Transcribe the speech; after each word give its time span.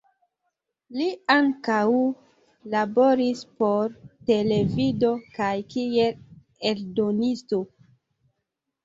Li 0.99 1.07
ankaŭ 1.33 1.81
laboris 2.75 3.43
por 3.59 3.93
televido 4.29 5.11
kaj 5.37 5.51
kiel 5.75 6.17
eldonisto. 6.71 7.61